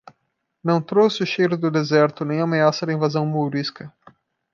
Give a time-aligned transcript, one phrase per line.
[0.63, 3.93] Não trouxe o cheiro do deserto nem a ameaça da invasão mourisca.